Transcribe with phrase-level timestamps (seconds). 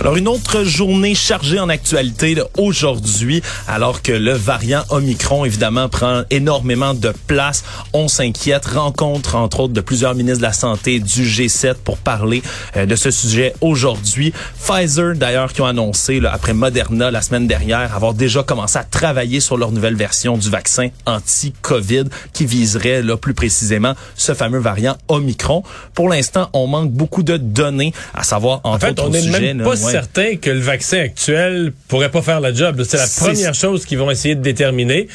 [0.00, 6.22] Alors, une autre journée chargée en actualité aujourd'hui, alors que le variant Omicron, évidemment, prend
[6.30, 7.64] énormément de place.
[7.92, 8.64] On s'inquiète.
[8.66, 12.42] Rencontre, entre autres, de plusieurs ministres de la Santé du G7 pour parler
[12.76, 14.32] euh, de ce sujet aujourd'hui.
[14.64, 18.84] Pfizer, d'ailleurs, qui ont annoncé, là, après Moderna la semaine dernière, avoir déjà commencé à
[18.84, 24.60] travailler sur leur nouvelle version du vaccin anti-COVID qui viserait, là, plus précisément, ce fameux
[24.60, 25.64] variant Omicron.
[25.94, 29.14] Pour l'instant, on manque beaucoup de données, à savoir, entre en fait, autres, on au
[29.14, 29.87] est sujet, même là, pas ouais.
[29.90, 32.82] Certain que le vaccin actuel pourrait pas faire la job.
[32.86, 35.08] C'est la première chose qu'ils vont essayer de déterminer.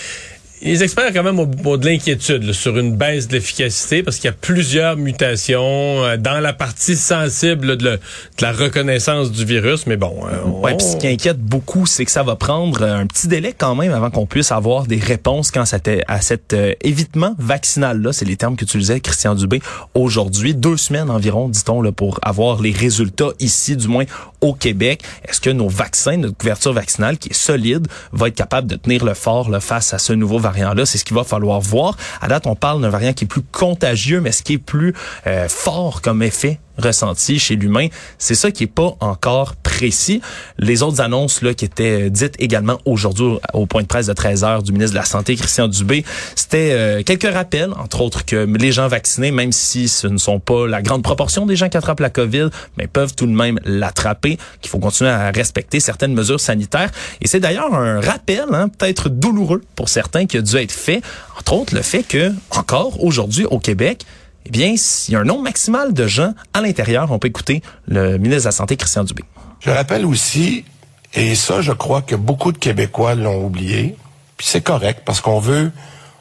[0.63, 4.15] Les experts quand même ont, ont de l'inquiétude là, sur une baisse de l'efficacité parce
[4.17, 8.53] qu'il y a plusieurs mutations euh, dans la partie sensible là, de, le- de la
[8.53, 9.85] reconnaissance du virus.
[9.87, 12.81] Mais bon, euh, on- Ouais, puis ce qui inquiète beaucoup, c'est que ça va prendre
[12.81, 16.21] euh, un petit délai quand même avant qu'on puisse avoir des réponses quand ça à
[16.21, 18.13] cet euh, évitement vaccinal-là.
[18.13, 19.59] C'est les termes qu'utilisait Christian Dubé
[19.95, 20.53] aujourd'hui.
[20.55, 24.05] Deux semaines environ, dit-on, là, pour avoir les résultats ici, du moins
[24.39, 25.01] au Québec.
[25.27, 29.03] Est-ce que nos vaccins, notre couverture vaccinale qui est solide, va être capable de tenir
[29.03, 30.37] le fort là, face à ce nouveau
[30.85, 31.97] C'est ce qu'il va falloir voir.
[32.21, 34.93] À date, on parle d'un variant qui est plus contagieux, mais ce qui est plus
[35.27, 40.21] euh, fort comme effet ressenti chez l'humain, c'est ça qui est pas encore précis.
[40.57, 44.13] Les autres annonces là qui étaient dites également aujourd'hui au, au point de presse de
[44.13, 46.03] 13 heures du ministre de la Santé Christian Dubé,
[46.35, 50.39] c'était euh, quelques rappels entre autres que les gens vaccinés même si ce ne sont
[50.39, 53.59] pas la grande proportion des gens qui attrapent la Covid, mais peuvent tout de même
[53.65, 56.91] l'attraper, qu'il faut continuer à respecter certaines mesures sanitaires.
[57.21, 61.01] Et c'est d'ailleurs un rappel hein, peut-être douloureux pour certains qui a dû être fait,
[61.39, 64.05] entre autres le fait que encore aujourd'hui au Québec
[64.45, 64.75] eh bien,
[65.07, 67.11] il y a un nombre maximal de gens à l'intérieur.
[67.11, 69.23] On peut écouter le ministre de la Santé, Christian Dubé.
[69.59, 70.65] Je rappelle aussi,
[71.13, 73.95] et ça, je crois que beaucoup de Québécois l'ont oublié,
[74.37, 75.71] puis c'est correct parce qu'on veut,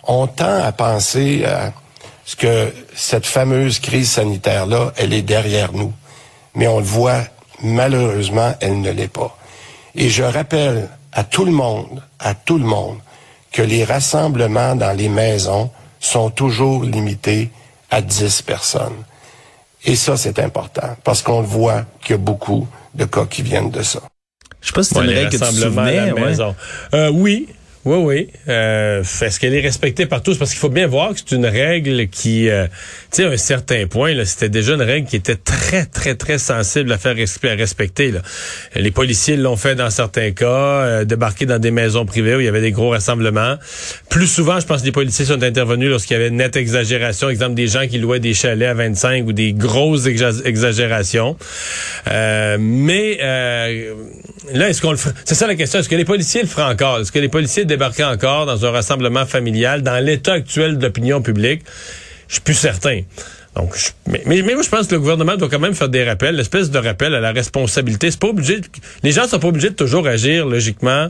[0.04, 1.72] on tend à penser à
[2.24, 5.92] ce que cette fameuse crise sanitaire-là, elle est derrière nous.
[6.54, 7.22] Mais on le voit,
[7.62, 9.36] malheureusement, elle ne l'est pas.
[9.94, 12.98] Et je rappelle à tout le monde, à tout le monde,
[13.50, 15.70] que les rassemblements dans les maisons
[16.00, 17.50] sont toujours limités
[17.92, 19.04] à 10 personnes.
[19.84, 23.42] Et ça, c'est important, parce qu'on le voit qu'il y a beaucoup de cas qui
[23.42, 24.00] viennent de ça.
[24.60, 26.06] Je sais pas si c'est Ouais, une que tu te rassemblements à souvenais.
[26.06, 26.20] la ouais.
[26.20, 26.54] maison.
[26.94, 27.48] Euh, oui.
[27.84, 28.28] Oui, oui.
[28.48, 30.38] Euh, Est-ce qu'elle est respectée par tous?
[30.38, 32.68] Parce qu'il faut bien voir que c'est une règle qui, euh,
[33.10, 36.38] tu sais, à un certain point, c'était déjà une règle qui était très, très, très
[36.38, 38.12] sensible à faire respecter.
[38.12, 38.20] Là.
[38.76, 42.44] Les policiers l'ont fait dans certains cas, euh, débarquer dans des maisons privées où il
[42.44, 43.56] y avait des gros rassemblements.
[44.08, 47.30] Plus souvent, je pense que les policiers sont intervenus lorsqu'il y avait une nette exagération,
[47.30, 51.36] exemple des gens qui louaient des chalets à 25 ou des grosses exa- exagérations.
[52.08, 53.94] Euh, mais euh,
[54.52, 55.14] là, est-ce qu'on le fera?
[55.24, 55.78] C'est ça la question.
[55.80, 57.00] Est-ce que les policiers le feront encore?
[57.00, 61.22] Est-ce que les policiers débarqueraient encore dans un rassemblement familial dans l'état actuel de l'opinion
[61.22, 61.62] publique?
[62.28, 63.02] Je suis plus certain.
[63.54, 65.90] Donc, je- mais, mais, mais moi, je pense que le gouvernement doit quand même faire
[65.90, 68.10] des rappels, l'espèce de rappel à la responsabilité.
[68.10, 68.60] C'est pas obligé.
[68.60, 68.66] de-
[69.02, 71.08] les gens sont pas obligés de toujours agir logiquement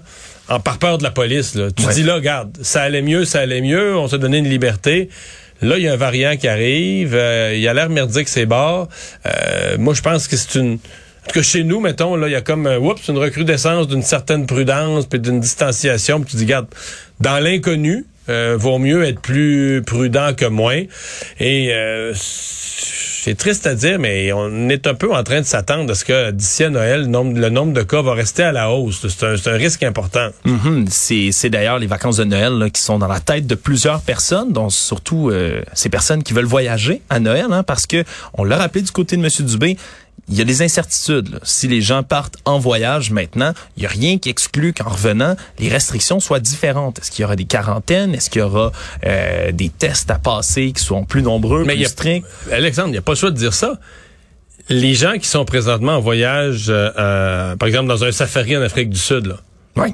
[0.49, 1.55] en par peur de la police.
[1.55, 1.69] Là.
[1.71, 1.95] Tu Ouais.
[1.95, 5.09] dis là, regarde, ça allait mieux, ça allait mieux, on s'est donné une liberté.
[5.61, 8.89] Là, il y a un variant qui arrive, euh, il a l'air merdique c'est barres.
[9.27, 10.79] Euh, moi, je pense que c'est une.
[11.33, 14.47] Cas, chez nous, mettons, là, il y a comme, euh, oups, une recrudescence d'une certaine
[14.47, 16.21] prudence puis d'une distanciation.
[16.21, 16.67] Puis tu dis, regarde,
[17.21, 20.83] dans l'inconnu, euh, vaut mieux être plus prudent que moins.
[21.41, 25.91] Et euh, c'est triste à dire, mais on est un peu en train de s'attendre
[25.91, 29.07] à ce que d'ici à Noël, le nombre, de cas va rester à la hausse.
[29.09, 30.29] C'est un, risque important.
[30.45, 30.87] Mhm.
[30.89, 34.01] C'est c'est d'ailleurs les vacances de Noël là, qui sont dans la tête de plusieurs
[34.01, 38.45] personnes, dont surtout euh, ces personnes qui veulent voyager à Noël, hein, parce que on
[38.45, 39.47] l'a rappelé du côté de M.
[39.47, 39.77] Dubé,
[40.29, 41.31] il y a des incertitudes.
[41.33, 41.39] là.
[41.43, 45.37] Si les gens partent en voyage maintenant, il n'y a rien qui exclut qu'en revenant,
[45.59, 47.01] les restrictions soient différentes.
[47.01, 48.15] Est-ce qu'il y aura des quarantaines?
[48.15, 48.71] Est-ce qu'il y aura
[49.05, 52.27] euh, des tests à passer qui seront plus nombreux, Mais plus y a- stricts?
[52.51, 53.79] Alexandre, il n'y a pas le choix de dire ça.
[54.69, 58.63] Les gens qui sont présentement en voyage, euh, euh, par exemple dans un safari en
[58.63, 59.37] Afrique du Sud, là,
[59.77, 59.89] Oui.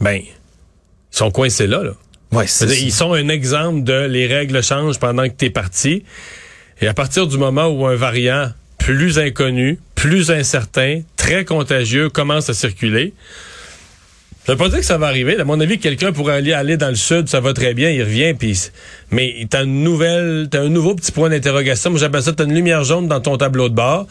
[0.00, 0.26] ben, ils
[1.10, 1.82] sont coincés là.
[1.82, 1.90] là.
[2.32, 6.04] Ouais, ils sont un exemple de les règles changent pendant que tu es parti.
[6.80, 8.50] Et à partir du moment où un variant
[8.84, 13.14] plus inconnu, plus incertain, très contagieux commence à circuler,
[14.44, 15.40] ça veut pas dire que ça va arriver.
[15.40, 18.02] À mon avis, quelqu'un pourrait aller, aller dans le sud, ça va très bien, il
[18.02, 18.60] revient, puis
[19.10, 21.92] mais t'as une nouvelle, t'as un nouveau petit point d'interrogation.
[21.92, 24.06] Moi, j'appelle ça t'as une lumière jaune dans ton tableau de bord.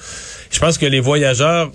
[0.49, 1.71] Je pense que les voyageurs,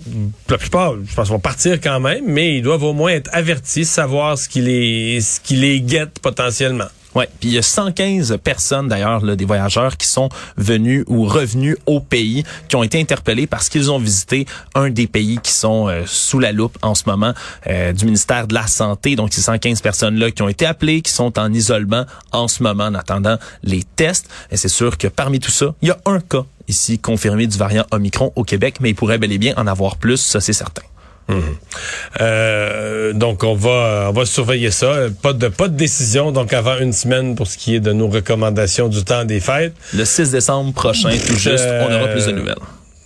[0.49, 3.85] la plupart, je pense, vont partir quand même, mais ils doivent au moins être avertis,
[3.85, 6.89] savoir ce qui les, ce qui les guette potentiellement.
[7.19, 11.75] Ouais, puis il y a 115 personnes d'ailleurs, des voyageurs qui sont venus ou revenus
[11.85, 15.89] au pays, qui ont été interpellés parce qu'ils ont visité un des pays qui sont
[15.89, 17.33] euh, sous la loupe en ce moment
[17.67, 19.17] euh, du ministère de la Santé.
[19.17, 22.85] Donc ces 115 personnes-là qui ont été appelées, qui sont en isolement en ce moment
[22.85, 24.29] en attendant les tests.
[24.49, 27.57] Et c'est sûr que parmi tout ça, il y a un cas ici confirmé du
[27.57, 30.53] variant Omicron au Québec, mais il pourrait bel et bien en avoir plus, ça c'est
[30.53, 30.83] certain.
[31.29, 31.43] Mhm.
[32.21, 34.95] Euh, donc on va on va surveiller ça.
[35.21, 38.07] Pas de pas de décision donc avant une semaine pour ce qui est de nos
[38.07, 39.73] recommandations du temps des fêtes.
[39.93, 42.55] Le 6 décembre prochain, tout juste, on aura plus de nouvelles.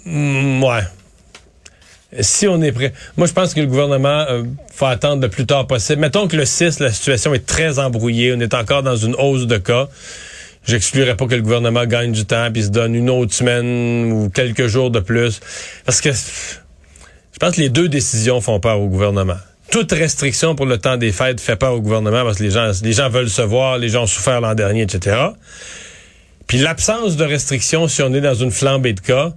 [0.05, 0.83] Mm, ouais.
[2.19, 2.93] Si on est prêt.
[3.17, 5.99] Moi, je pense que le gouvernement euh, faut attendre le plus tard possible.
[5.99, 8.33] Mettons que le 6, la situation est très embrouillée.
[8.37, 9.89] On est encore dans une hausse de cas.
[10.65, 14.29] J'exclurais pas que le gouvernement gagne du temps puis se donne une autre semaine ou
[14.29, 15.39] quelques jours de plus.
[15.85, 16.09] Parce que
[17.43, 19.35] pense que les deux décisions font peur au gouvernement.
[19.69, 22.71] Toute restriction pour le temps des fêtes fait peur au gouvernement parce que les gens,
[22.81, 25.17] les gens veulent se voir, les gens ont souffert l'an dernier, etc.
[26.47, 29.33] Puis l'absence de restriction, si on est dans une flambée de cas,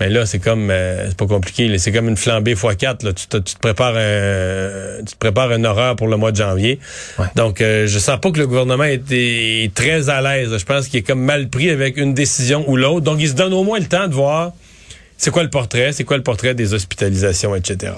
[0.00, 1.76] mais ben là, c'est comme euh, c'est pas compliqué.
[1.76, 3.12] C'est comme une flambée x 4 là.
[3.12, 6.38] Tu, te, tu te prépares un, tu te prépares une horreur pour le mois de
[6.38, 6.78] janvier.
[7.36, 10.56] Donc euh, je sens pas que le gouvernement est, très à l'aise.
[10.56, 13.02] Je pense qu'il est comme mal pris avec une décision ou l'autre.
[13.02, 14.52] Donc il se donne au moins le temps de voir
[15.20, 17.92] c'est quoi le portrait, c'est quoi le portrait des hospitalisations, etc.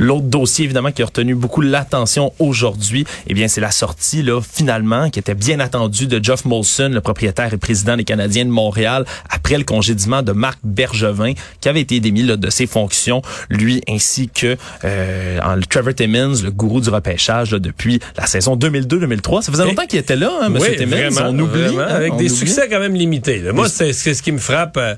[0.00, 4.40] L'autre dossier, évidemment, qui a retenu beaucoup l'attention aujourd'hui, eh bien, c'est la sortie, là,
[4.40, 8.50] finalement, qui était bien attendue de Geoff Molson, le propriétaire et président des Canadiens de
[8.50, 13.20] Montréal, après le congédiement de Marc Bergevin, qui avait été démis là, de ses fonctions,
[13.50, 19.42] lui ainsi que euh, Trevor Timmins, le gourou du repêchage, là, depuis la saison 2002-2003.
[19.42, 20.58] Ça faisait longtemps qu'il était là, hein, M.
[20.58, 21.10] Oui, Timmins?
[21.22, 21.76] on oublie.
[21.78, 23.42] Hein, avec des succès quand même limités.
[23.52, 24.78] Moi, c'est ce qui me frappe.
[24.78, 24.94] Euh,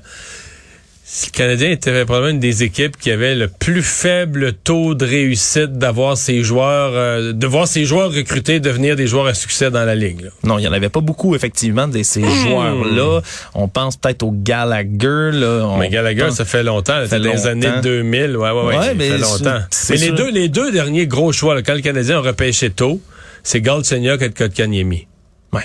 [1.21, 5.73] le Canadien était probablement une des équipes qui avait le plus faible taux de réussite
[5.73, 9.85] d'avoir ses joueurs, euh, de voir ses joueurs recrutés devenir des joueurs à succès dans
[9.85, 10.31] la ligue.
[10.43, 12.47] Non, il y en avait pas beaucoup effectivement de ces hmm.
[12.47, 13.21] joueurs-là.
[13.53, 15.31] On pense peut-être au Gallagher.
[15.33, 15.75] Là.
[15.79, 17.01] mais Gallagher, ça fait longtemps.
[17.03, 18.35] C'était dans les années 2000.
[18.35, 18.75] Ouais, ouais, ouais.
[18.75, 19.59] ça fait longtemps.
[19.89, 22.99] Mais les deux, les deux derniers gros choix, là, quand le Canadien a repêché tôt,
[23.43, 25.07] c'est Galchenyuk et Kotkaniemi.
[25.51, 25.61] Ouais.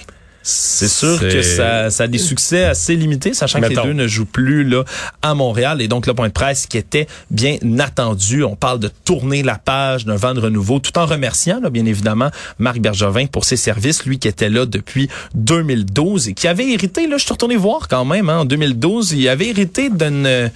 [0.50, 4.06] C'est sûr que ça, ça, a des succès assez limités, sachant que les deux ne
[4.06, 4.83] jouent plus là
[5.21, 5.83] à Montréal.
[5.83, 8.45] Et donc, le point de presse qui était bien attendu.
[8.45, 11.85] On parle de tourner la page d'un vent de renouveau, tout en remerciant, là, bien
[11.85, 16.73] évidemment, Marc Bergevin pour ses services, lui qui était là depuis 2012 et qui avait
[16.73, 20.50] hérité, là, je suis retourné voir quand même, hein, en 2012, il avait hérité d'une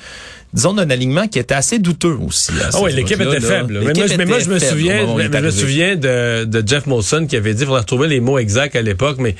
[0.52, 2.52] disons, d'un alignement qui était assez douteux aussi.
[2.72, 3.80] Ah oui, l'équipe était faible.
[4.18, 7.58] Mais moi, je me souviens, je me souviens de, de Jeff Molson qui avait dit
[7.58, 9.34] qu'il faudrait retrouver les mots exacts à l'époque, mais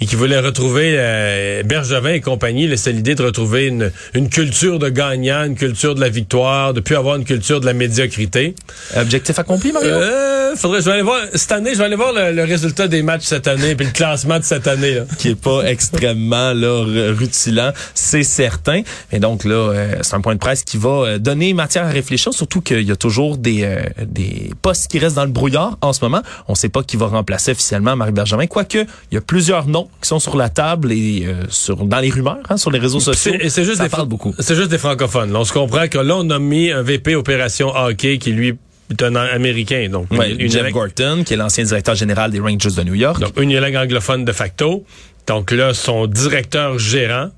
[0.00, 2.70] et qui voulait retrouver euh, Bergevin et compagnie.
[2.76, 6.80] C'est l'idée de retrouver une, une culture de gagnant, une culture de la victoire, de
[6.80, 8.54] plus avoir une culture de la médiocrité.
[8.96, 9.90] Objectif accompli, Mario?
[9.90, 13.02] Euh, faudrait, je vais aller voir, cette année, je vais aller voir le, résultat des
[13.02, 14.94] matchs cette année, puis le classement de cette année.
[14.94, 15.02] Là.
[15.18, 18.82] Qui est pas extrêmement là, rutilant, c'est certain.
[19.12, 21.88] Et donc là, euh, c'est un point de presse qui va euh, donner matière à
[21.88, 25.76] réfléchir, surtout qu'il y a toujours des, euh, des postes qui restent dans le brouillard
[25.80, 26.22] en ce moment.
[26.48, 29.66] On ne sait pas qui va remplacer officiellement Marie Bergevin, quoique il y a plusieurs
[29.66, 32.78] noms qui sont sur la table et euh, sur dans les rumeurs, hein, sur les
[32.78, 33.32] réseaux sociaux.
[33.40, 34.34] Et c'est juste ça des parle beaucoup.
[34.38, 35.34] C'est juste des francophones.
[35.34, 38.54] on se comprend que là, on a mis un VP opération hockey qui lui
[38.90, 39.88] est un Américain.
[39.90, 43.18] Donc, une, Jeff Gorton, qui est l'ancien directeur général des Rangers de New York.
[43.20, 44.84] Donc, une langue anglophone de facto.
[45.26, 47.30] Donc là, son directeur gérant,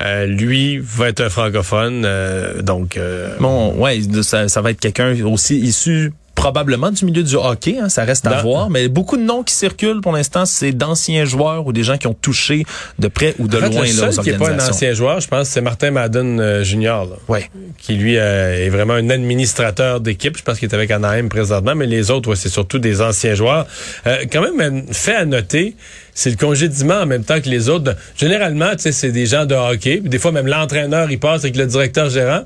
[0.00, 2.96] euh, lui va être un francophone, euh, donc.
[2.96, 7.78] Euh, bon, ouais, ça, ça va être quelqu'un aussi issu probablement du milieu du hockey,
[7.80, 11.24] hein, ça reste à voir, mais beaucoup de noms qui circulent pour l'instant, c'est d'anciens
[11.24, 12.64] joueurs ou des gens qui ont touché
[13.00, 15.48] de près ou de loin le seul qui n'est pas un ancien joueur, je pense,
[15.48, 17.04] c'est Martin Madden euh, Jr.
[17.28, 17.50] ouais.
[17.78, 20.36] qui lui euh, est vraiment un administrateur d'équipe.
[20.36, 23.66] Je pense qu'il est avec Anaheim présentement, mais les autres, c'est surtout des anciens joueurs.
[24.06, 25.74] Euh, quand même, fait à noter,
[26.14, 27.96] c'est le congédiement en même temps que les autres.
[28.16, 30.00] Généralement, c'est des gens de hockey.
[30.04, 32.42] Des fois, même l'entraîneur, il passe avec le directeur gérant.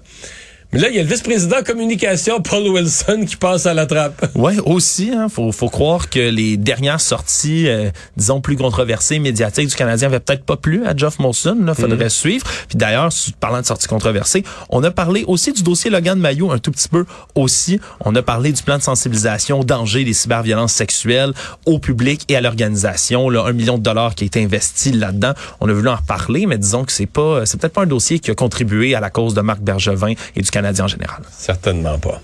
[0.72, 4.26] Mais là, il y a le vice-président communication, Paul Wilson, qui passe à la trappe.
[4.36, 5.10] Ouais, aussi.
[5.12, 10.06] Hein, faut, faut croire que les dernières sorties, euh, disons plus controversées, médiatiques du Canadien
[10.08, 11.58] avaient peut-être pas plu à Geoff Molson.
[11.62, 12.10] Là, faudrait mm.
[12.10, 12.46] suivre.
[12.68, 13.10] Puis d'ailleurs,
[13.40, 16.88] parlant de sorties controversées, on a parlé aussi du dossier Logan Mayo un tout petit
[16.88, 17.80] peu aussi.
[18.04, 21.32] On a parlé du plan de sensibilisation au danger des cyberviolences sexuelles
[21.66, 23.28] au public et à l'organisation.
[23.28, 25.32] Là, un million de dollars qui a été investi là-dedans.
[25.60, 28.20] On a voulu en reparler, mais disons que c'est pas, c'est peut-être pas un dossier
[28.20, 31.22] qui a contribué à la cause de Marc Bergevin et du Canadien en général.
[31.30, 32.20] Certainement pas.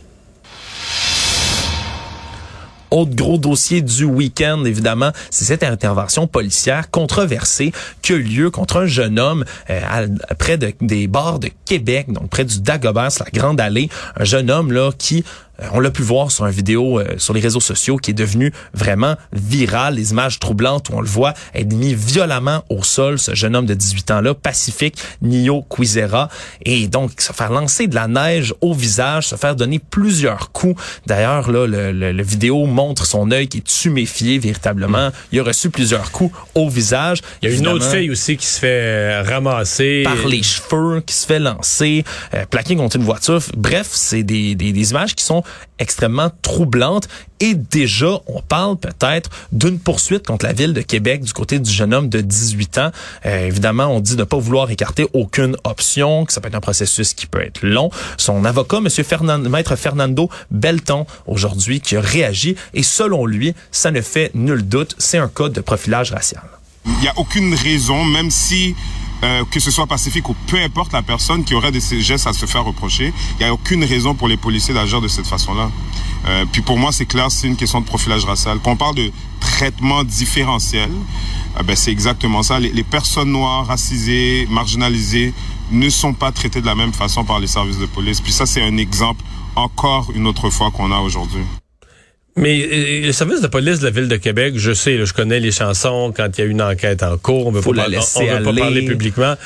[2.92, 8.50] Autre gros dossier du week-end, évidemment, c'est cette intervention policière controversée qui a eu lieu
[8.50, 10.06] contre un jeune homme euh,
[10.38, 13.88] près de, des bars de Québec, donc près du Dagobert, la Grande Allée.
[14.16, 15.24] Un jeune homme là qui
[15.72, 18.52] on l'a pu voir sur une vidéo euh, sur les réseaux sociaux qui est devenue
[18.74, 23.34] vraiment virale, les images troublantes où on le voit être mis violemment au sol, ce
[23.34, 26.28] jeune homme de 18 ans-là, pacifique, Nio Quizera,
[26.64, 30.80] et donc se faire lancer de la neige au visage, se faire donner plusieurs coups.
[31.06, 35.10] D'ailleurs, là, le, le, vidéo montre son œil qui est tuméfié véritablement.
[35.32, 37.20] Il a reçu plusieurs coups au visage.
[37.42, 40.02] Il y a une autre fille aussi qui se fait euh, ramasser.
[40.04, 43.40] Par les cheveux, qui se fait lancer, euh, plaquer contre une voiture.
[43.56, 45.42] Bref, c'est des, des, des images qui sont
[45.78, 47.08] extrêmement troublantes
[47.40, 51.70] et déjà, on parle peut-être d'une poursuite contre la ville de Québec du côté du
[51.70, 52.90] jeune homme de 18 ans.
[53.26, 56.60] Euh, évidemment, on dit ne pas vouloir écarter aucune option, que ça peut être un
[56.60, 57.90] processus qui peut être long.
[58.16, 64.00] Son avocat, Fernand, maître Fernando Belton, aujourd'hui, qui a réagi et selon lui, ça ne
[64.00, 66.42] fait nul doute, c'est un cas de profilage racial.
[66.86, 68.74] Il n'y a aucune raison, même si
[69.24, 72.26] euh, que ce soit pacifique ou peu importe la personne qui aurait de ces gestes
[72.26, 75.26] à se faire reprocher, il n'y a aucune raison pour les policiers d'agir de cette
[75.26, 75.70] façon-là.
[76.26, 78.58] Euh, puis pour moi, c'est clair, c'est une question de profilage racial.
[78.62, 80.90] Quand on parle de traitement différentiel,
[81.58, 82.60] euh, ben c'est exactement ça.
[82.60, 85.32] Les, les, personnes noires, racisées, marginalisées
[85.70, 88.20] ne sont pas traitées de la même façon par les services de police.
[88.20, 91.42] Puis ça, c'est un exemple encore une autre fois qu'on a aujourd'hui.
[92.36, 95.40] Mais euh, le service de police de la ville de Québec, je sais, je connais
[95.40, 98.42] les chansons quand il y a une enquête en cours, on veut, pas, on, veut
[98.42, 99.36] pas parler publiquement.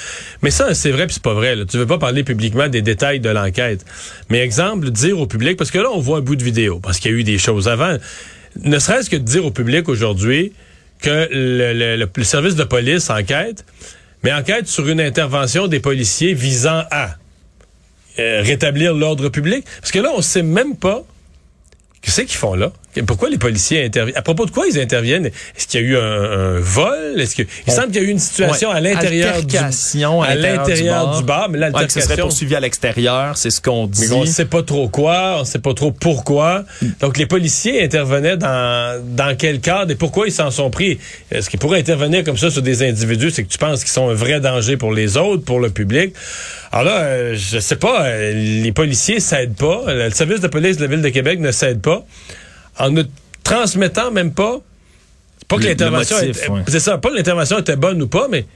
[0.42, 1.54] Mais ça, c'est vrai puis c'est pas vrai.
[1.54, 1.64] Là.
[1.66, 3.84] Tu veux pas parler publiquement des détails de l'enquête.
[4.28, 6.98] Mais exemple, dire au public, parce que là, on voit un bout de vidéo, parce
[6.98, 7.96] qu'il y a eu des choses avant.
[8.64, 10.52] Ne serait-ce que de dire au public aujourd'hui
[11.00, 13.64] que le, le, service de police enquête,
[14.24, 17.14] mais enquête sur une intervention des policiers visant à
[18.18, 19.64] euh, rétablir l'ordre public.
[19.80, 21.04] Parce que là, on sait même pas
[22.02, 22.72] Qu'est-ce qu'ils font là?
[23.06, 24.16] Pourquoi les policiers interviennent?
[24.16, 25.26] À propos de quoi ils interviennent?
[25.26, 27.20] Est-ce qu'il y a eu un, vol?
[27.20, 31.18] Est-ce que il semble qu'il y a eu une situation à l'intérieur du à l'intérieur
[31.18, 34.06] du, bar, mais l'altercation serait poursuivi à l'extérieur, c'est ce qu'on dit.
[34.08, 36.64] Mais on sait pas trop quoi, on sait pas trop pourquoi.
[37.00, 40.98] Donc les policiers intervenaient dans dans quel cadre et pourquoi ils s'en sont pris?
[41.30, 44.08] Est-ce qu'ils pourraient intervenir comme ça sur des individus, c'est que tu penses qu'ils sont
[44.08, 46.14] un vrai danger pour les autres, pour le public
[46.72, 50.76] Alors là, euh, je sais pas, euh, les policiers s'aident pas, le service de police
[50.76, 52.04] de la ville de Québec ne s'aide pas
[52.80, 53.02] en ne
[53.44, 54.60] transmettant même pas,
[55.48, 56.16] pas que l'intervention,
[56.66, 58.46] c'est ça, pas l'intervention était bonne ou pas, mais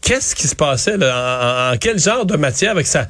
[0.00, 3.08] qu'est-ce qui se passait là, en, en, quel genre de matière avec ça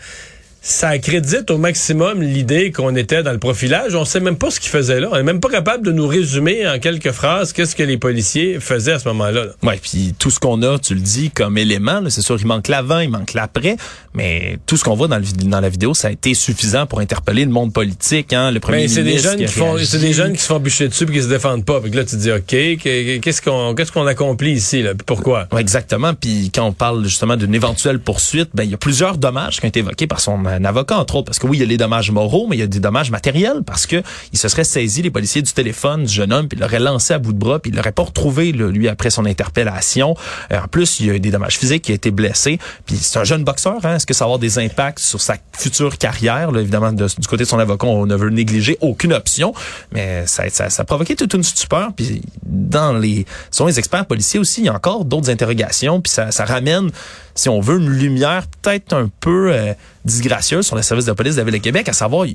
[0.68, 3.94] ça accrédite au maximum l'idée qu'on était dans le profilage.
[3.94, 5.08] On sait même pas ce qu'ils faisaient là.
[5.10, 8.60] On est même pas capable de nous résumer en quelques phrases qu'est-ce que les policiers
[8.60, 9.46] faisaient à ce moment-là.
[9.62, 12.68] Ouais, puis tout ce qu'on a, tu le dis, comme élément, c'est sûr, il manque
[12.68, 13.76] l'avant, il manque l'après,
[14.12, 17.00] mais tout ce qu'on voit dans, le, dans la vidéo, ça a été suffisant pour
[17.00, 18.34] interpeller le monde politique.
[18.34, 20.88] Hein, le premier c'est des jeunes qui, font, c'est des jeunes qui se font bûcher
[20.88, 21.80] dessus et qui se défendent pas.
[21.80, 25.48] Puis là, tu te dis, ok, qu'est-ce qu'on, qu'est-ce qu'on accomplit ici là, pourquoi?
[25.50, 26.12] Ouais, Exactement.
[26.12, 29.64] Puis quand on parle justement d'une éventuelle poursuite, ben il y a plusieurs dommages qui
[29.64, 31.66] ont été évoqués par son un avocat, entre autres, parce que oui, il y a
[31.66, 34.64] les dommages moraux, mais il y a des dommages matériels, parce que il se serait
[34.64, 37.38] saisi, les policiers, du téléphone du jeune homme, puis il l'aurait lancé à bout de
[37.38, 40.16] bras, puis il l'aurait pas retrouvé, lui, après son interpellation.
[40.52, 42.96] Euh, en plus, il y a eu des dommages physiques, qui a été blessé, puis
[42.96, 45.96] c'est un jeune boxeur, hein, est-ce que ça va avoir des impacts sur sa future
[45.98, 46.50] carrière?
[46.50, 49.54] Là, évidemment, du côté de son avocat, on ne veut négliger aucune option,
[49.92, 54.06] mais ça, ça, ça a provoqué toute une stupeur, puis dans les, selon les experts
[54.06, 56.90] policiers aussi, il y a encore d'autres interrogations, puis ça, ça ramène
[57.38, 59.72] si on veut, une lumière peut-être un peu euh,
[60.04, 62.26] disgracieuse sur le service de police de la Ville de Québec, à savoir,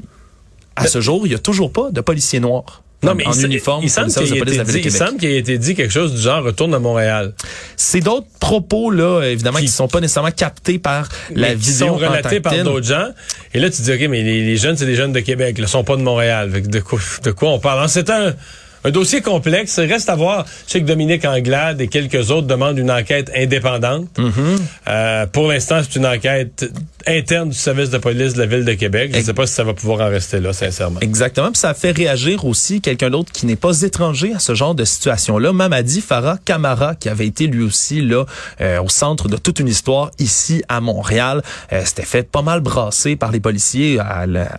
[0.76, 2.84] à ce jour, il n'y a toujours pas de policiers noirs.
[3.04, 3.84] Non, mais en il, uniforme.
[3.84, 7.34] Il, semble qu'il ait, été dit quelque chose du genre retourne à Montréal.
[7.76, 11.54] C'est d'autres propos là, évidemment, qui, ne sont pas nécessairement captés par la.
[11.56, 13.10] Qui sont relatés par d'autres gens.
[13.54, 15.84] Et là, tu dis ok, mais les, jeunes, c'est des jeunes de Québec, ils sont
[15.84, 16.50] pas de Montréal.
[16.50, 17.90] De quoi, de quoi on parle?
[17.90, 18.34] C'est un
[18.84, 19.80] un dossier complexe.
[19.80, 20.46] Reste à voir.
[20.68, 24.08] Je sais que Dominique Anglade et quelques autres demandent une enquête indépendante.
[24.18, 24.60] Mm-hmm.
[24.88, 26.66] euh, pour l'instant, c'est une enquête
[27.06, 29.12] interne du service de police de la Ville de Québec.
[29.14, 31.00] Je ne sais pas si ça va pouvoir en rester là, sincèrement.
[31.02, 31.52] Exactement.
[31.52, 34.86] Puis ça fait réagir aussi quelqu'un d'autre qui n'est pas étranger à ce genre de
[34.86, 35.54] situation-là.
[35.54, 38.26] Mamadi Farah Camara, qui avait été lui aussi là
[38.62, 41.42] euh, au centre de toute une histoire ici à Montréal.
[41.72, 44.00] Euh, C'était fait pas mal brasser par les policiers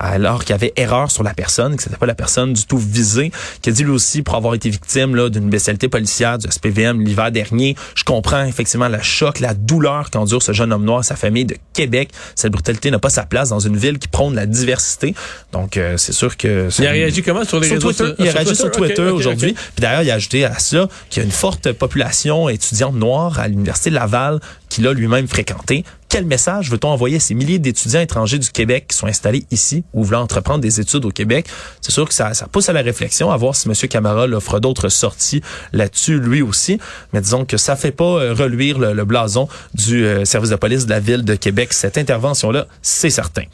[0.00, 2.78] alors qu'il y avait erreur sur la personne, que c'était pas la personne du tout
[2.78, 6.50] visée, qui a dit lui aussi pour avoir été victime là d'une bestialité policière du
[6.50, 7.76] SPVM l'hiver dernier.
[7.94, 11.44] Je comprends effectivement le choc, la douleur qu'endure ce jeune homme noir et sa famille
[11.44, 12.10] de Québec.
[12.34, 15.14] Cette brutalité n'a pas sa place dans une ville qui prône la diversité.
[15.52, 16.68] Donc, euh, c'est sûr que...
[16.78, 19.54] Il a réagi comment sur les réseaux Twitter, Il a réagi sur Twitter aujourd'hui.
[19.54, 23.38] Puis d'ailleurs, il a ajouté à ça qu'il y a une forte population étudiante noire
[23.38, 25.84] à l'Université Laval qu'il a lui-même fréquenté.
[26.14, 29.82] Quel message veut-on envoyer à ces milliers d'étudiants étrangers du Québec qui sont installés ici
[29.92, 31.48] ou voulant entreprendre des études au Québec?
[31.80, 33.74] C'est sûr que ça, ça pousse à la réflexion, à voir si M.
[33.88, 35.42] Camara offre d'autres sorties
[35.72, 36.78] là-dessus, lui aussi.
[37.12, 40.86] Mais disons que ça fait pas euh, reluire le, blason du euh, service de police
[40.86, 43.46] de la Ville de Québec, cette intervention-là, c'est certain.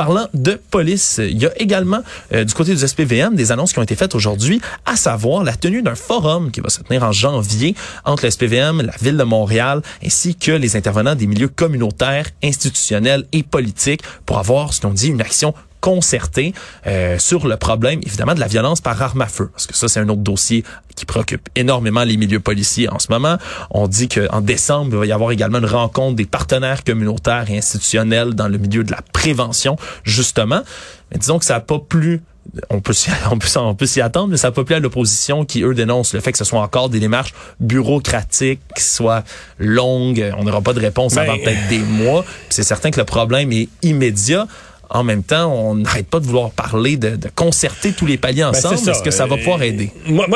[0.00, 2.00] Parlant de police, il y a également
[2.32, 5.54] euh, du côté du SPVM des annonces qui ont été faites aujourd'hui, à savoir la
[5.54, 7.74] tenue d'un forum qui va se tenir en janvier
[8.06, 13.26] entre le SPVM, la ville de Montréal, ainsi que les intervenants des milieux communautaires, institutionnels
[13.32, 16.52] et politiques pour avoir, ce qu'on dit, une action concertée
[16.86, 19.50] euh, sur le problème, évidemment, de la violence par arme à feu.
[19.52, 23.06] Parce que ça, c'est un autre dossier qui préoccupe énormément les milieux policiers en ce
[23.10, 23.36] moment.
[23.70, 27.58] On dit qu'en décembre, il va y avoir également une rencontre des partenaires communautaires et
[27.58, 30.62] institutionnels dans le milieu de la prévention, justement.
[31.10, 32.22] Mais disons que ça n'a pas plu
[32.68, 34.80] on peut s'y, on peut, on peut s'y attendre, mais ça n'a pas plu à
[34.80, 39.24] l'opposition qui, eux, dénoncent le fait que ce soit encore des démarches bureaucratiques, qui soient
[39.58, 40.32] longues.
[40.38, 42.24] On n'aura pas de réponse Ben, avant peut-être des mois.
[42.48, 44.46] C'est certain que le problème est immédiat.
[44.90, 48.42] En même temps, on n'arrête pas de vouloir parler de, de concerter tous les paliers
[48.42, 48.76] Ben, ensemble.
[48.78, 48.90] ça.
[48.90, 49.90] Est-ce que ça va Euh, pouvoir aider?
[50.06, 50.26] Moi,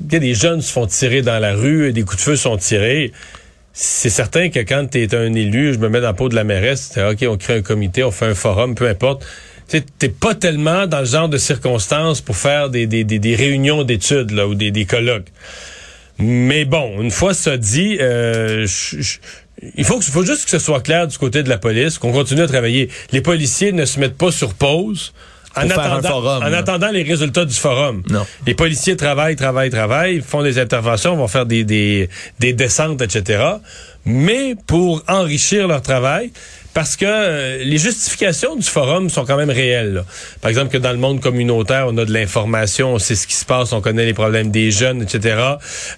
[0.00, 3.12] des jeunes se font tirer dans la rue, des coups de feu sont tirés.
[3.72, 6.34] C'est certain que quand tu es un élu, je me mets dans la peau de
[6.34, 9.24] la mairesse, c'est OK, on crée un comité, on fait un forum, peu importe.
[9.68, 13.34] Tu t'es pas tellement dans le genre de circonstances pour faire des, des, des, des
[13.34, 15.28] réunions d'études là ou des, des colloques.
[16.18, 19.18] Mais bon, une fois ça dit, euh, je-
[19.76, 22.12] il faut, que, faut juste que ce soit clair du côté de la police, qu'on
[22.12, 22.88] continue à travailler.
[23.12, 25.12] Les policiers ne se mettent pas sur pause
[25.56, 28.02] en, attendant, forum, en attendant les résultats du forum.
[28.10, 28.26] Non.
[28.46, 32.08] Les policiers travaillent, travaillent, travaillent, font des interventions, vont faire des, des,
[32.40, 33.44] des descentes, etc.
[34.04, 36.32] Mais pour enrichir leur travail,
[36.74, 39.94] parce que euh, les justifications du forum sont quand même réelles.
[39.94, 40.04] là.
[40.40, 43.34] Par exemple, que dans le monde communautaire, on a de l'information, on sait ce qui
[43.36, 45.36] se passe, on connaît les problèmes des jeunes, etc.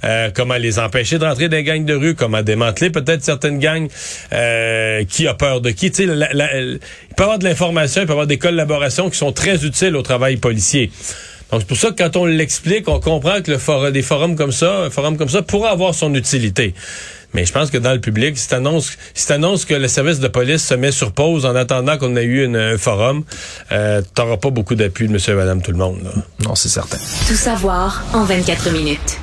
[0.05, 3.59] Euh, comment les empêcher de rentrer dans les gangs de rue, comment démanteler peut-être certaines
[3.59, 3.89] gangs,
[4.33, 5.91] euh, qui a peur de qui.
[5.91, 6.79] Tu sais, la- la- il
[7.17, 10.03] peut avoir de l'information, il peut y avoir des collaborations qui sont très utiles au
[10.03, 10.91] travail policier.
[11.51, 14.35] Donc c'est pour ça que quand on l'explique, on comprend que le for des forums
[14.35, 16.75] comme ça, un forum comme ça pourra avoir son utilité.
[17.35, 20.29] Mais je pense que dans le public, si t'annonces si t'annonces que le service de
[20.29, 23.25] police se met sur pause en attendant qu'on ait eu une- un forum,
[23.73, 26.01] euh, t'auras pas beaucoup d'appui de monsieur et madame tout le monde.
[26.05, 26.11] là.
[26.45, 26.99] Non, c'est certain.
[27.29, 29.19] Tout savoir en 24 minutes.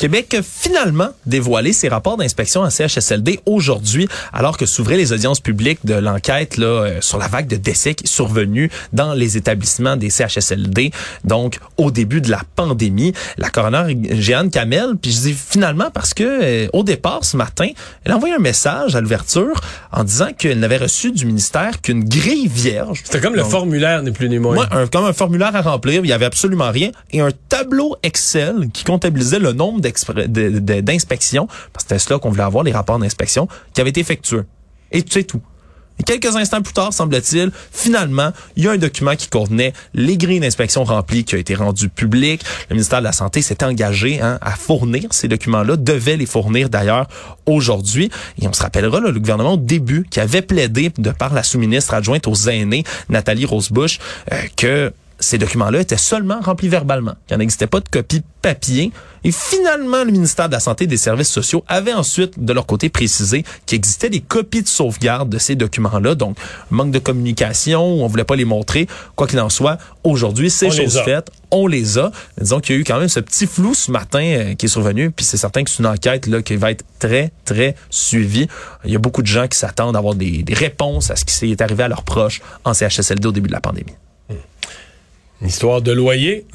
[0.00, 5.40] Québec a finalement dévoilé ses rapports d'inspection en CHSLD aujourd'hui, alors que s'ouvraient les audiences
[5.40, 9.36] publiques de l'enquête là euh, sur la vague de décès qui est survenue dans les
[9.36, 10.90] établissements des CHSLD,
[11.24, 13.12] donc au début de la pandémie.
[13.36, 17.68] La coroner Jeanne Kamel, puis je dis finalement parce que euh, au départ ce matin,
[18.06, 19.60] elle a envoyé un message à l'ouverture
[19.92, 23.02] en disant qu'elle n'avait reçu du ministère qu'une grille vierge.
[23.04, 24.54] C'était comme le formulaire n'est plus ni moins.
[24.54, 27.96] moi, un, comme un formulaire à remplir, il y avait absolument rien, et un tableau
[28.02, 32.72] Excel qui comptabilisait le nombre de- d'inspections, parce que c'était cela qu'on voulait avoir, les
[32.72, 34.42] rapports d'inspection, qui avaient été effectués.
[34.92, 35.42] Et c'est tout.
[36.04, 40.40] Quelques instants plus tard, semble-t-il, finalement, il y a un document qui contenait les grilles
[40.40, 42.42] d'inspection remplies qui a été rendu public.
[42.68, 46.70] Le ministère de la Santé s'est engagé hein, à fournir ces documents-là, devait les fournir
[46.70, 47.06] d'ailleurs
[47.46, 48.10] aujourd'hui.
[48.40, 51.42] Et on se rappellera, là, le gouvernement au début, qui avait plaidé de par la
[51.42, 53.98] sous-ministre adjointe aux aînés, Nathalie Rosebush,
[54.32, 58.90] euh, que ces documents-là étaient seulement remplis verbalement, qu'il n'existait pas de copie papier.
[59.22, 62.64] Et finalement, le ministère de la Santé et des Services sociaux avait ensuite, de leur
[62.64, 66.14] côté, précisé qu'il existait des copies de sauvegarde de ces documents-là.
[66.14, 66.38] Donc,
[66.70, 68.86] manque de communication, on voulait pas les montrer.
[69.16, 71.30] Quoi qu'il en soit, aujourd'hui, c'est chose faite.
[71.50, 72.10] On les a.
[72.40, 74.68] Disons qu'il y a eu quand même ce petit flou ce matin euh, qui est
[74.70, 75.10] survenu.
[75.10, 78.46] Puis c'est certain que c'est une enquête là qui va être très, très suivie.
[78.84, 81.24] Il y a beaucoup de gens qui s'attendent à avoir des, des réponses à ce
[81.24, 83.94] qui s'est arrivé à leurs proches en CHSLD au début de la pandémie.
[85.40, 86.46] Une histoire de loyer?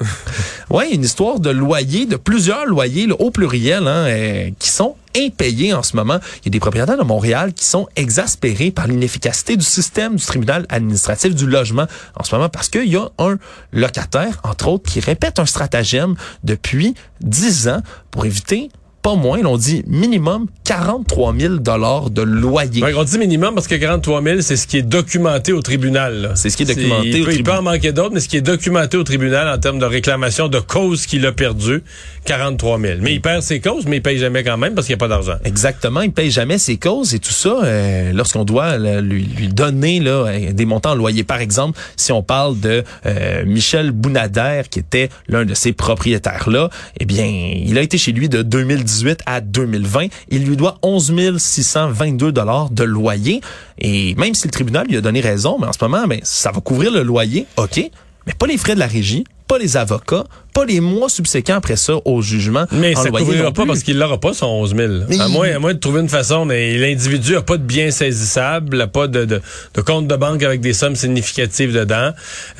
[0.68, 4.96] Oui, une histoire de loyer, de plusieurs loyers, là, au pluriel, hein, euh, qui sont
[5.16, 6.18] impayés en ce moment.
[6.42, 10.24] Il y a des propriétaires de Montréal qui sont exaspérés par l'inefficacité du système du
[10.24, 13.38] tribunal administratif du logement en ce moment parce qu'il y a un
[13.72, 18.70] locataire, entre autres, qui répète un stratagème depuis 10 ans pour éviter
[19.06, 22.82] pas moins, l'on dit minimum 43 000 dollars de loyer.
[22.82, 26.32] Ouais, on dit minimum parce que 43 000, c'est ce qui est documenté au tribunal.
[26.34, 27.58] C'est ce qui est documenté il au peut, il peut tribunal.
[27.58, 30.58] en manquer d'autres, mais ce qui est documenté au tribunal en termes de réclamation de
[30.58, 31.84] cause qu'il a perdu,
[32.24, 32.94] 43 000.
[33.00, 35.04] Mais il perd ses causes, mais il paye jamais quand même parce qu'il n'y a
[35.06, 35.36] pas d'argent.
[35.44, 37.60] Exactement, il paye jamais ses causes et tout ça.
[37.62, 41.78] euh, Lorsqu'on doit là, lui, lui donner là, euh, des montants en loyer, par exemple,
[41.96, 47.04] si on parle de euh, Michel Bounader, qui était l'un de ces propriétaires là, eh
[47.04, 48.95] bien, il a été chez lui de 2018
[49.26, 50.06] à 2020.
[50.30, 53.40] Il lui doit 11 622 dollars de loyer.
[53.78, 56.50] Et même si le tribunal lui a donné raison, mais en ce moment, ben, ça
[56.50, 57.90] va couvrir le loyer, ok,
[58.26, 61.76] mais pas les frais de la régie, pas les avocats, pas les mois subséquents après
[61.76, 62.64] ça au jugement.
[62.72, 64.92] Mais en ça loyer couvrira pas parce qu'il l'aura pas son 11 000.
[65.08, 67.62] Mais à, il- moins, à moins de trouver une façon, mais l'individu a pas de
[67.62, 69.42] biens saisissables, a pas de, de,
[69.74, 72.10] de compte de banque avec des sommes significatives dedans.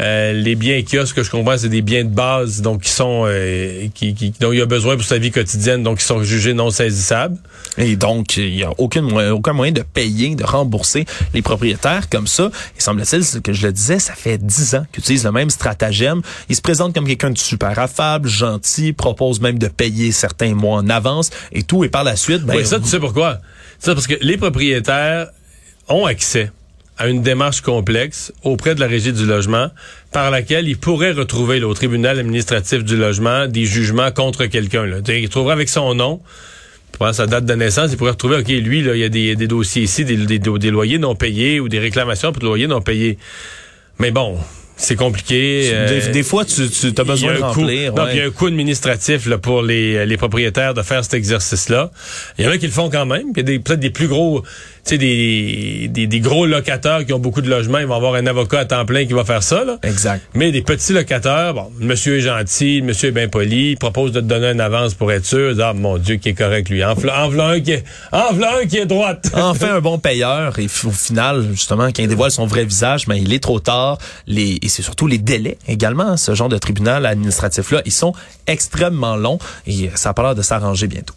[0.00, 2.82] Euh, les biens qu'il a, ce que je comprends, c'est des biens de base, donc
[2.82, 6.04] qui sont euh, qui, qui, dont il a besoin pour sa vie quotidienne, donc qui
[6.04, 7.36] sont jugés non saisissables.
[7.78, 12.08] Et donc, il n'y a aucun moyen, aucun moyen de payer, de rembourser les propriétaires
[12.08, 12.50] comme ça.
[12.76, 15.50] Et semble-t-il, ce que je le disais, ça fait dix ans qu'ils utilisent le même
[15.50, 16.20] stratagème.
[16.48, 20.76] Ils se présentent comme quelqu'un de super affable, gentil, propose même de payer certains mois
[20.76, 21.84] en avance et tout.
[21.84, 23.38] Et par la suite, ben, oui, ça, tu sais pourquoi?
[23.78, 25.28] Ça, parce que les propriétaires
[25.88, 26.50] ont accès
[26.98, 29.70] à une démarche complexe auprès de la régie du logement
[30.12, 34.84] par laquelle ils pourraient retrouver au tribunal administratif du logement des jugements contre quelqu'un.
[35.08, 36.20] Il trouverait avec son nom,
[37.12, 39.84] sa date de naissance, il pourrait retrouver, OK, lui, là, il y a des, dossiers
[39.84, 43.16] ici, des, des, des loyers non payés ou des réclamations pour des loyers non payés.
[43.98, 44.36] Mais bon,
[44.76, 45.70] c'est compliqué.
[45.88, 47.60] des, euh, des fois, tu, tu as il y a besoin de un coût-
[48.04, 48.10] ouais.
[48.12, 51.90] il y a un coût administratif là, pour les, les propriétaires de faire cet exercice-là.
[52.38, 53.28] Il y en a qui le font quand même.
[53.34, 54.42] Il y a des- peut-être des plus gros,
[54.90, 58.26] sais, des, des, des gros locataires qui ont beaucoup de logements, ils vont avoir un
[58.26, 59.64] avocat à temps plein qui va faire ça.
[59.64, 59.78] Là.
[59.82, 60.22] Exact.
[60.34, 63.76] Mais des petits locataires, bon, le monsieur est gentil, le monsieur est bien poli, il
[63.76, 65.54] propose de te donner une avance pour être sûr.
[65.60, 66.84] Ah, mon Dieu, qui est correct, lui.
[66.84, 69.30] En en v'là un qui est, en v'là un qui est droite.
[69.34, 73.20] enfin un bon payeur et au final justement quand il dévoile son vrai visage mais
[73.20, 76.58] il est trop tard les et c'est surtout les délais également hein, ce genre de
[76.58, 78.12] tribunal administratif là ils sont
[78.46, 81.14] extrêmement longs et ça a pas l'air de s'arranger bientôt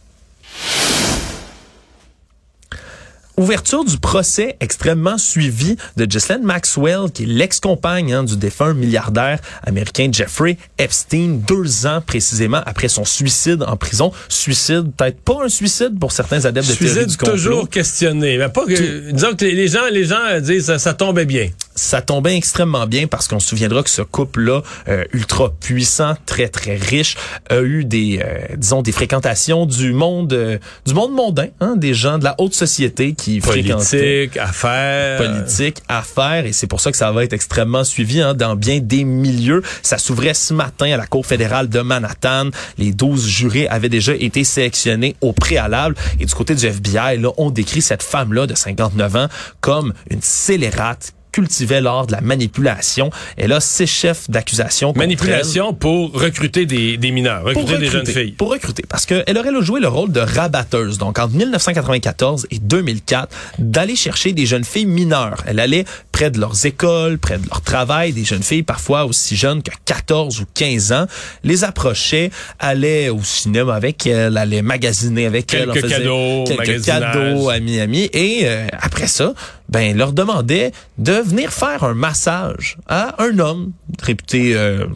[3.39, 9.39] Ouverture du procès extrêmement suivi de Ghislaine Maxwell, qui est l'ex-compagne hein, du défunt milliardaire
[9.65, 14.11] américain Jeffrey Epstein, deux ans précisément après son suicide en prison.
[14.27, 17.35] Suicide, peut-être pas un suicide pour certains adeptes de théorie Suicide du complot.
[17.35, 18.37] toujours questionné.
[18.37, 21.47] Mais pas que, disons que les, gens, les gens disent ça, ça tombait bien.
[21.75, 26.49] ça tombait extrêmement bien parce qu'on se souviendra que ce couple-là, euh, ultra puissant, très
[26.49, 27.15] très riche,
[27.49, 31.93] a eu des, euh, disons, des fréquentations du monde, euh, du monde mondain, hein, des
[31.93, 35.17] gens de la haute société qui Politique, affaires.
[35.17, 38.79] politique, affaires, et c'est pour ça que ça va être extrêmement suivi hein, dans bien
[38.79, 39.61] des milieux.
[39.83, 42.49] Ça s'ouvrait ce matin à la Cour fédérale de Manhattan.
[42.77, 45.95] Les 12 jurés avaient déjà été sélectionnés au préalable.
[46.19, 49.27] Et du côté du FBI, là, on décrit cette femme-là de 59 ans
[49.61, 53.09] comme une scélérate cultivait l'art de la manipulation.
[53.37, 54.91] Elle a six chefs d'accusation.
[54.93, 54.99] elle.
[54.99, 58.31] Manipulation pour recruter des, des mineurs, recruter, des jeunes filles.
[58.31, 58.83] Pour recruter.
[58.87, 60.97] Parce qu'elle aurait joué le rôle de rabatteuse.
[60.97, 65.43] Donc, entre 1994 et 2004, d'aller chercher des jeunes filles mineures.
[65.45, 69.35] Elle allait près de leurs écoles, près de leur travail, des jeunes filles parfois aussi
[69.35, 71.05] jeunes que 14 ou 15 ans,
[71.43, 75.71] les approchait, allait au cinéma avec elle, allait magasiner avec elle.
[75.71, 78.09] Quelques faisait cadeaux, quelques cadeaux à Miami.
[78.13, 79.33] Et euh, après ça,
[79.69, 84.87] ben leur demandait de venir faire un massage à un homme réputé euh,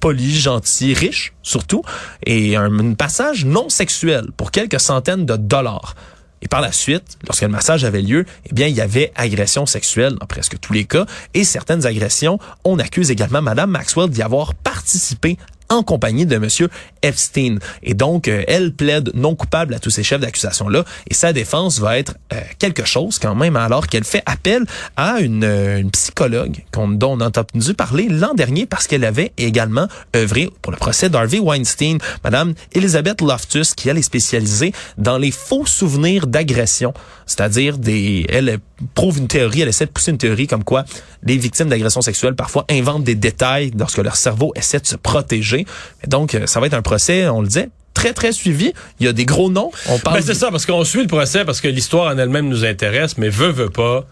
[0.00, 1.82] poli, gentil, riche surtout,
[2.24, 5.94] et un, un passage non sexuel pour quelques centaines de dollars.
[6.42, 9.66] Et par la suite, lorsque le massage avait lieu, eh bien, il y avait agression
[9.66, 11.04] sexuelle dans presque tous les cas.
[11.34, 15.36] Et certaines agressions, on accuse également Madame Maxwell d'y avoir participé
[15.70, 16.68] en compagnie de Monsieur
[17.02, 17.58] Epstein.
[17.82, 20.84] Et donc, euh, elle plaide non coupable à tous ces chefs d'accusation-là.
[21.08, 25.20] Et sa défense va être euh, quelque chose quand même, alors qu'elle fait appel à
[25.20, 29.86] une, euh, une psychologue dont on a entendu parler l'an dernier parce qu'elle avait également
[30.14, 35.30] œuvré pour le procès d'Harvey Weinstein, Madame Elizabeth Loftus, qui elle est spécialisée dans les
[35.30, 36.92] faux souvenirs d'agression.
[37.26, 38.58] C'est-à-dire des, elle
[38.94, 40.84] prouve une théorie, elle essaie de pousser une théorie comme quoi
[41.22, 45.66] les victimes d'agressions sexuelles parfois inventent des détails lorsque leur cerveau essaie de se protéger.
[46.04, 48.72] Et donc, euh, ça va être un procès, on le disait, très, très suivi.
[48.98, 49.70] Il y a des gros noms.
[49.88, 52.48] On parle Ben, c'est ça, parce qu'on suit le procès, parce que l'histoire en elle-même
[52.48, 54.06] nous intéresse, mais veut, veut pas.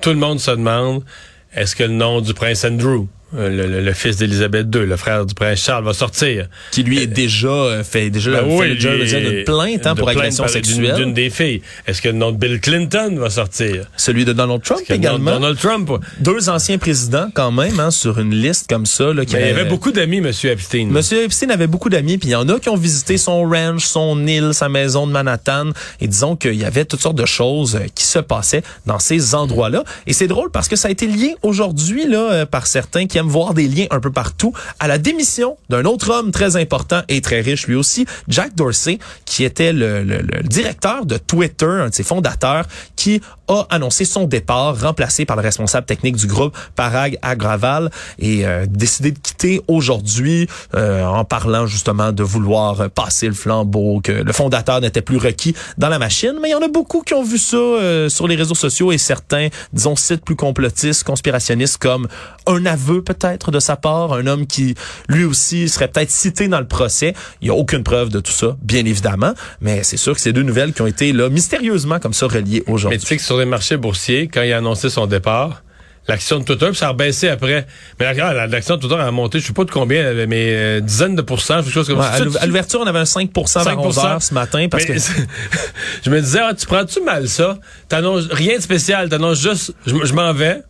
[0.00, 1.02] Tout le monde se demande,
[1.54, 5.24] est-ce que le nom du prince Andrew, le, le- le fils d'Élisabeth II, le frère
[5.26, 6.46] du prince Charles, va sortir?
[6.72, 10.48] qui lui est déjà euh, fait déjà Ben fait d'une plainte hein, pour plainte agression
[10.48, 10.94] sexuelle.
[10.96, 11.62] D'une des filles.
[11.86, 13.84] Est-ce que le nom de Bill Clinton va sortir?
[13.96, 15.32] Celui de Donald Trump également.
[15.32, 15.90] Donald Trump.
[16.20, 19.12] Deux anciens présidents quand même hein, sur une liste comme ça.
[19.12, 20.32] Là, qui Ben, il y avaient- avait beaucoup d'amis, M.
[20.44, 20.86] Epstein.
[20.90, 23.84] Monsieur Epstein avait beaucoup d'amis, puis il y en a qui ont visité son ranch,
[23.84, 27.76] son île, sa maison de Manhattan, et disons qu'il y avait toutes sortes de choses
[27.76, 29.84] euh, qui se passaient dans ces endroits-là.
[30.06, 33.19] Et c'est drôle parce que ça a été lié aujourd'hui là euh, par certains qui
[33.28, 37.20] voir des liens un peu partout à la démission d'un autre homme très important et
[37.20, 41.88] très riche lui aussi, Jack Dorsey, qui était le, le- le directeur de Twitter, un
[41.88, 46.56] de ses fondateurs, qui a annoncé son départ, remplacé par le responsable technique du groupe,
[46.76, 53.26] Parag Agraval, et euh, décidé de quitter aujourd'hui euh, en parlant justement de vouloir passer
[53.26, 56.38] le flambeau, que le fondateur n'était plus requis dans la machine.
[56.40, 58.92] Mais il y en a beaucoup qui ont vu ça euh, sur les réseaux sociaux
[58.92, 62.06] et certains, disons, sites plus complotistes, conspirationnistes, comme
[62.46, 64.76] un aveu peut-être de sa part, un homme qui
[65.08, 67.14] lui aussi serait peut-être cité dans le procès.
[67.42, 70.32] Il y a aucune preuve de tout ça, bien évidemment, mais c'est sûr que c'est
[70.32, 72.98] deux nouvelles qui ont été là mystérieusement comme ça reliées aujourd'hui.
[73.40, 75.62] Les marchés boursiers, quand il a annoncé son départ,
[76.08, 77.66] l'action de Twitter, puis ça a baissé après.
[77.98, 81.14] Mais la- l'action de Twitter a monté, je sais pas de combien, mais euh, dizaines
[81.14, 82.12] de pourcents, quelque chose comme Ouais, ça.
[82.14, 84.86] à Tu- l'ou- à l'ouverture, on avait un 5 vers 11 heures ce matin parce
[84.88, 85.00] Mais que
[86.04, 87.58] je me disais, ah, tu prends-tu mal ça?
[87.88, 90.62] T'annonces rien de spécial, t'annonces juste, je, je m'en vais,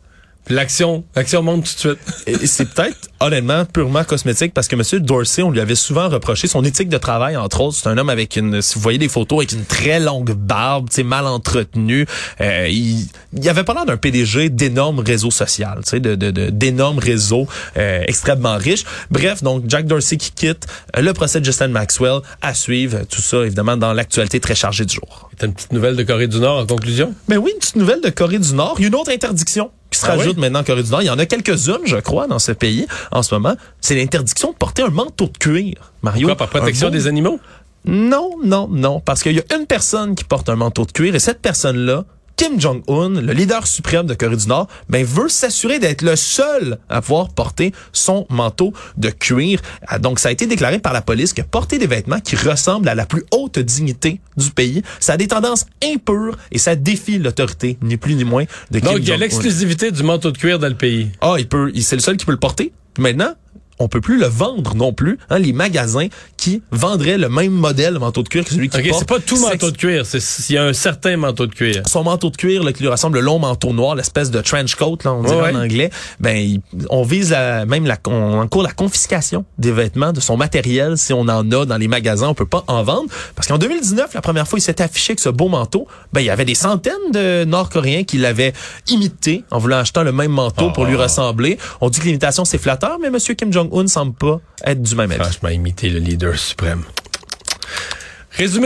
[0.48, 2.26] l'action, l'action monte tout de suite.
[2.42, 6.48] Et c'est peut-être honnêtement purement cosmétique parce que Monsieur Dorsey, on lui avait souvent reproché
[6.48, 7.76] son éthique de travail entre autres.
[7.76, 10.88] C'est un homme avec une, si vous voyez des photos avec une très longue barbe,
[10.90, 12.06] tu mal entretenu.
[12.40, 16.30] Euh, il, il avait pas l'air d'un PDG d'énormes réseaux sociaux, tu sais, de, de,
[16.30, 18.84] de- d'énormes réseaux euh, extrêmement riches.
[19.10, 23.38] Bref, donc Jack Dorsey qui quitte, le procès de Justin Maxwell à suivre, tout ça
[23.44, 25.30] évidemment dans l'actualité très chargée du jour.
[25.36, 27.14] T'as une petite nouvelle de Corée du Nord en conclusion?
[27.28, 28.76] Mais oui, une petite nouvelle de Corée du Nord.
[28.78, 30.40] Il y a une autre interdiction qui se Ah rajoute oui?
[30.40, 31.02] maintenant en Corée du Nord.
[31.02, 33.54] Il y en a quelques-unes, je crois, dans ce pays en ce moment.
[33.80, 35.74] C'est l'interdiction de porter un manteau de cuir.
[36.02, 36.28] Mario.
[36.28, 37.40] Quoi, par protection des animaux?
[37.84, 39.00] Non, non, non.
[39.00, 42.04] Parce qu'il y a une personne qui porte un manteau de cuir et cette personne-là,
[42.40, 46.78] Kim Jong-un, le leader suprême de Corée du Nord, ben, veut s'assurer d'être le seul
[46.88, 49.60] à pouvoir porter son manteau de cuir.
[49.86, 52.88] Ah, Donc, ça a été déclaré par la police que porter des vêtements qui ressemblent
[52.88, 57.18] à la plus haute dignité du pays, ça a des tendances impures et ça défie
[57.18, 59.18] l'autorité, ni plus ni moins, de Kim Donc, il y a Jong-un.
[59.18, 61.10] l'exclusivité du manteau de cuir dans le pays.
[61.20, 62.72] Ah, il peut, c'est le seul qui peut le porter.
[62.98, 63.34] Maintenant,
[63.80, 65.18] on peut plus le vendre non plus.
[65.30, 66.06] Hein, les magasins
[66.40, 68.98] qui vendraient le même modèle de manteau de cuir que celui qui OK, porte.
[69.00, 71.82] c'est pas tout manteau de cuir, c'est s'il y a un certain manteau de cuir.
[71.86, 74.74] son manteau de cuir là, qui lui ressemble le long manteau noir, l'espèce de trench
[74.74, 78.40] coat, là, on dirait Ouais, en anglais, ben il- on vise la, même la, on
[78.40, 82.28] encourt la confiscation des vêtements, de son matériel, si on en a dans les magasins,
[82.28, 83.08] on peut pas en vendre.
[83.36, 86.26] Parce qu'en 2019, la première fois il s'était affiché que ce beau manteau, ben il
[86.26, 88.54] y avait des centaines de Nord-Coréens qui l'avaient
[88.88, 91.02] imité en voulant acheter le même manteau pour lui Ah.
[91.02, 91.58] ressembler.
[91.80, 95.10] On dit que l'imitation c'est flatteur, mais Monsieur Kim Jong-un semble pas être du même
[95.10, 95.20] avis.
[95.22, 96.00] Franchement, imiter le
[96.30, 96.84] leader suprême.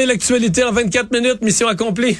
[0.06, 2.16] L'actualité en 24 minutes, mission accomplie.